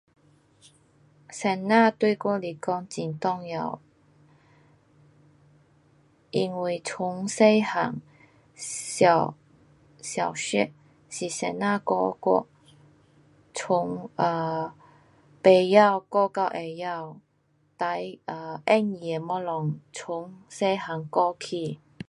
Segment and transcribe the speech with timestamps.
[1.29, 3.79] 先生对我来讲很重要。
[6.31, 8.01] 因为从小汉，
[8.55, 9.35] 小，
[10.01, 10.73] 小学
[11.07, 12.47] 是先生教我，
[13.53, 14.75] 从啊，
[15.43, 17.17] 甭晓教到会晓，
[17.77, 21.79] 最容易的东西从小汉教起。